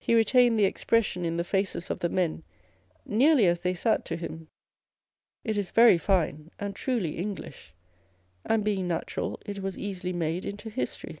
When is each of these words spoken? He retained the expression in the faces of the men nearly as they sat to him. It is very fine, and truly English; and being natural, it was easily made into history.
He 0.00 0.16
retained 0.16 0.58
the 0.58 0.64
expression 0.64 1.24
in 1.24 1.36
the 1.36 1.44
faces 1.44 1.88
of 1.88 2.00
the 2.00 2.08
men 2.08 2.42
nearly 3.06 3.46
as 3.46 3.60
they 3.60 3.72
sat 3.72 4.04
to 4.06 4.16
him. 4.16 4.48
It 5.44 5.56
is 5.56 5.70
very 5.70 5.96
fine, 5.96 6.50
and 6.58 6.74
truly 6.74 7.18
English; 7.18 7.72
and 8.44 8.64
being 8.64 8.88
natural, 8.88 9.40
it 9.46 9.60
was 9.62 9.78
easily 9.78 10.12
made 10.12 10.44
into 10.44 10.70
history. 10.70 11.20